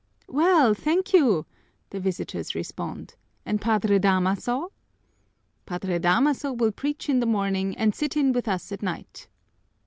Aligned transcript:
"Well, 0.27 0.73
thank 0.73 1.13
you," 1.13 1.45
the 1.91 1.99
visitors 1.99 2.55
respond, 2.55 3.13
"and 3.45 3.61
Padre 3.61 3.99
Damaso?" 3.99 4.71
"Padre 5.67 5.99
Damaso 5.99 6.53
will 6.53 6.71
preach 6.71 7.07
in 7.07 7.19
the 7.19 7.27
morning 7.27 7.77
and 7.77 7.93
sit 7.93 8.17
in 8.17 8.33
with 8.33 8.47
us 8.47 8.71
at 8.71 8.81
night." 8.81 9.27